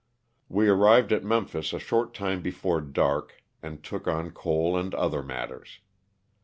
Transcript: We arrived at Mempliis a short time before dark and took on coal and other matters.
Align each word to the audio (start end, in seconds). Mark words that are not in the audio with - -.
We 0.49 0.67
arrived 0.67 1.11
at 1.11 1.21
Mempliis 1.21 1.73
a 1.73 1.79
short 1.79 2.15
time 2.15 2.41
before 2.41 2.81
dark 2.81 3.33
and 3.61 3.83
took 3.83 4.07
on 4.07 4.31
coal 4.31 4.75
and 4.75 4.95
other 4.95 5.21
matters. 5.21 5.79